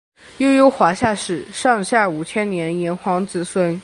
[0.39, 3.79] 悠悠华夏史上下五千年炎黄子孙